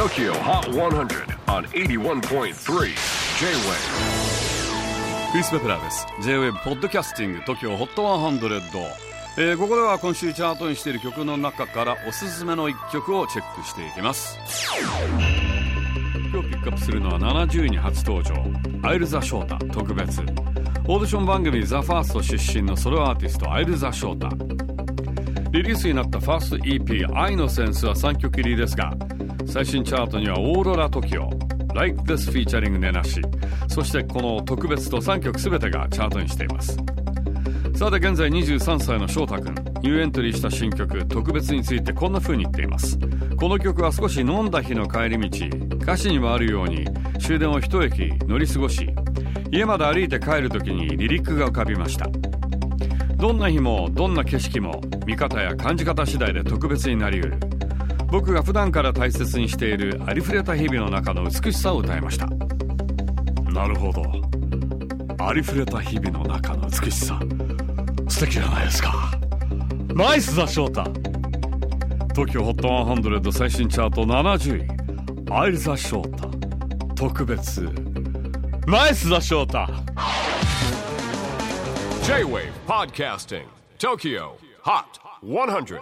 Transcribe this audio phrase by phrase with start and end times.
[0.00, 2.54] TOKYO HOT 100 on 81.3 J-WAVE
[5.30, 6.06] クリス・ベプラーです。
[6.22, 8.80] J-WAVE ポッドキャスティング TOKYO HOT 100、
[9.36, 14.38] えー、ここでは今週チャートにしている曲の中からおすすめの一曲をチェックしていきます。
[16.32, 18.42] 今日ピックアップするのは70位に初登場。
[18.88, 20.22] アイルザ・ショータ特別。
[20.22, 24.30] オーディション番組 THEFIRST 出身のソロアーティストアイルザ・ショータ。
[25.50, 28.92] リリースになったファースト EP「愛のセンス」は3曲入りですが
[29.50, 31.28] 最新チャートには「オーロラ TOKIO」
[31.74, 33.20] 「Like This Featuring ネナシ」
[33.66, 36.78] そしてこの特別と3曲全てがチャートにしています。
[37.74, 39.54] さて現在23歳の翔太君。
[39.82, 42.96] ニューエントリーした新曲「特別」についてこんな風に言っています。
[43.36, 45.46] この曲は少し飲んだ日の帰り道。
[45.82, 46.86] 歌詞にもあるように
[47.18, 48.88] 終電を一駅乗り過ごし
[49.50, 52.06] 家まで歩いて帰る時にリリックが浮かびました。
[53.16, 57.34] どんな日もどんな景色も見方や感じ方次第で特別になりうる。
[58.10, 62.26] 僕が普段から大切にしているありふれた日々の中の美しさを歌いました。
[63.52, 64.02] なるほど。
[65.24, 67.20] ありふれた日々の中の美しさ。
[68.08, 69.12] 素敵じゃないですか。
[69.94, 70.82] ナイスだ翔太
[72.14, 74.80] TOKYOHOT100 最新チャート70位。
[75.32, 76.28] アイルザ翔太
[76.96, 77.62] 特別。
[78.66, 79.66] ナイスだ翔太
[82.04, 83.44] J-WAVE PODCASTING
[83.78, 84.32] TOKYO
[84.64, 85.80] HOT 100